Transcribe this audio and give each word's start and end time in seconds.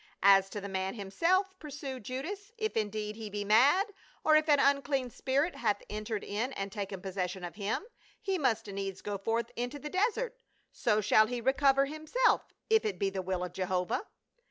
"As 0.39 0.49
to 0.49 0.59
the 0.59 0.67
man 0.67 0.95
himself," 0.95 1.53
pursued 1.59 2.03
Judas," 2.05 2.51
if 2.57 2.75
indeed 2.75 3.15
he 3.17 3.29
be 3.29 3.45
mad, 3.45 3.93
or 4.23 4.35
if 4.35 4.49
an 4.49 4.59
unclean 4.59 5.11
spirit 5.11 5.57
hath 5.57 5.83
entered 5.91 6.23
in 6.23 6.53
and 6.53 6.71
taken 6.71 7.01
possession 7.03 7.43
of 7.43 7.53
him, 7.53 7.83
he 8.19 8.39
must 8.39 8.65
needs 8.65 9.03
go 9.03 9.19
forth 9.19 9.51
into 9.55 9.77
the 9.77 9.91
desert; 9.91 10.39
so 10.71 11.01
shall 11.01 11.27
he 11.27 11.39
recover 11.39 11.85
himself, 11.85 12.47
if 12.67 12.83
it 12.83 12.97
be 12.97 13.11
the 13.11 13.21
will 13.21 13.43
of 13.43 13.53
Jehovah." 13.53 14.07